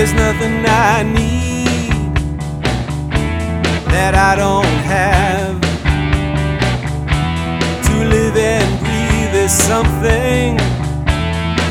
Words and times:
There's 0.00 0.14
nothing 0.14 0.64
I 0.64 1.02
need 1.02 2.14
that 3.92 4.14
I 4.14 4.34
don't 4.34 4.78
have. 4.88 5.60
To 7.84 7.94
live 8.08 8.34
and 8.34 8.80
breathe 8.80 9.34
is 9.44 9.52
something. 9.52 10.56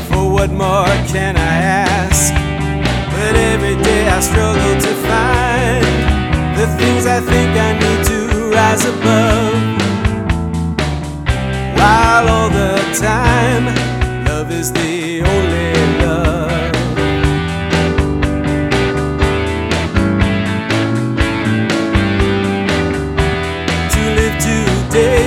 For 0.08 0.30
what 0.30 0.50
more 0.52 0.94
can 1.10 1.36
I 1.36 1.56
ask? 1.90 2.32
But 3.10 3.34
every 3.34 3.74
day 3.82 4.06
I 4.08 4.20
struggle 4.20 4.76
to 4.86 4.92
find 5.10 5.84
the 6.56 6.68
things 6.78 7.06
I 7.06 7.18
think 7.18 7.50
I 7.58 7.72
need 7.82 8.04
to 8.12 8.50
rise 8.54 8.84
above. 8.84 9.58
While 11.76 12.28
all 12.28 12.48
the 12.48 12.78
time, 12.94 13.74
love 14.24 14.52
is 14.52 14.72
the 14.72 15.24
only. 15.26 15.69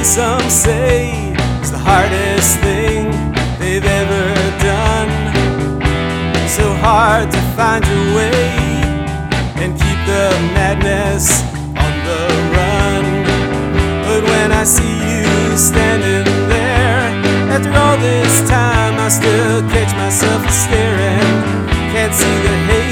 Today, 0.04 0.10
some 0.10 0.50
say, 0.50 1.34
it's 1.60 1.72
the 1.72 1.78
hardest 1.78 2.60
thing 2.60 3.12
they've 3.60 3.86
ever 3.86 4.26
done. 4.60 5.10
So 6.48 6.74
hard 6.76 7.32
to 7.32 7.42
find 7.56 7.86
your 7.86 8.16
way 8.16 8.50
and 9.62 9.74
keep 9.74 10.00
the 10.06 10.30
madness 10.54 11.42
on 11.86 11.94
the 12.08 12.24
run. 12.56 13.04
But 14.06 14.24
when 14.24 14.52
I 14.52 14.64
see 14.64 14.84
you 14.84 15.58
standing 15.58 16.26
there, 16.50 17.10
after 17.52 17.72
all 17.72 17.98
this 17.98 18.50
time, 18.50 19.00
I 19.00 19.10
still 19.10 19.62
catch 19.70 19.94
myself 19.96 20.42
staring. 20.50 21.28
Can't 21.94 22.14
see 22.14 22.38
the 22.46 22.56
hate 22.68 22.83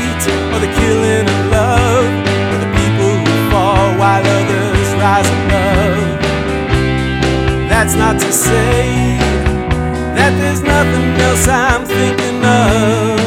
say 8.62 9.18
that 10.18 10.32
there's 10.40 10.64
nothing 10.76 11.08
else 11.28 11.46
I'm 11.48 11.84
thinking 11.98 12.40
of. 12.64 13.18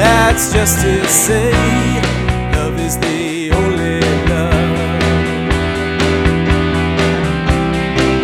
That's 0.00 0.44
just 0.56 0.74
to 0.84 0.94
say 1.26 1.52
love 2.54 2.76
is 2.86 2.94
the 3.06 3.20
only 3.60 4.00
love. 4.32 4.76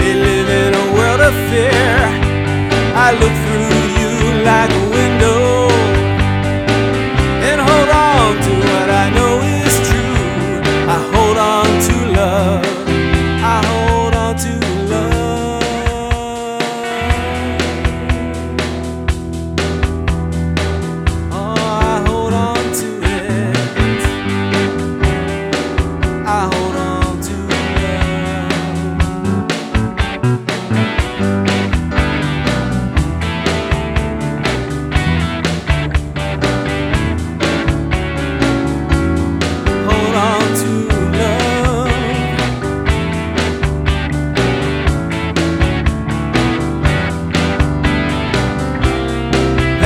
They 0.00 0.14
live 0.28 0.48
in 0.62 0.70
a 0.84 0.86
world 0.96 1.22
of 1.28 1.34
fear. 1.50 1.90
I 3.06 3.08
look 3.20 3.34
through 3.44 3.80
you 3.98 4.10
like 4.50 4.72
a 4.82 4.84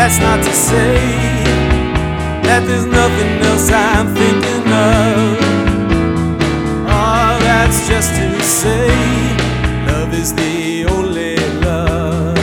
That's 0.00 0.18
not 0.18 0.42
to 0.42 0.52
say 0.54 0.96
that 2.48 2.64
there's 2.66 2.86
nothing 2.86 3.32
else 3.44 3.70
I'm 3.70 4.06
thinking 4.16 4.64
of. 4.72 5.36
Oh, 6.88 7.36
that's 7.44 7.86
just 7.86 8.14
to 8.16 8.40
say 8.40 8.88
love 9.84 10.14
is 10.14 10.32
the 10.32 10.86
only 10.86 11.36
love. 11.60 12.34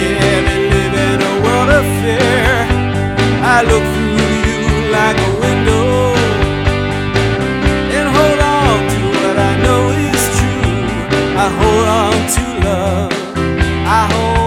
Yeah, 0.00 0.40
they 0.48 0.60
live 0.72 0.94
in 1.08 1.18
a 1.20 1.34
world 1.44 1.68
of 1.68 1.84
fear. 2.00 2.48
I 3.44 3.60
look 3.68 3.84
through 3.92 4.16
you 4.48 4.88
like 4.88 5.18
a 5.20 5.32
window 5.44 6.16
and 7.92 8.08
hold 8.16 8.40
on 8.40 8.76
to 8.88 9.00
what 9.20 9.36
I 9.36 9.52
know 9.64 9.82
is 10.08 10.24
true. 10.38 10.80
I 11.44 11.46
hold 11.60 11.86
on 12.02 12.16
to 12.34 12.42
love. 12.64 13.12
I 13.84 14.00
hold 14.12 14.37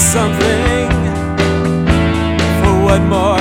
something. 0.00 0.88
For 2.60 2.74
what 2.84 3.02
more 3.02 3.36